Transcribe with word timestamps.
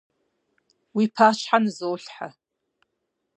Уи 0.95 1.05
пащхьэ 1.15 1.57
нызолъхьэ. 1.63 2.27